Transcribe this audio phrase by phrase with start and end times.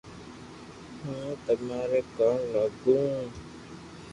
[1.01, 2.99] ھون تماري ڪاو لاگو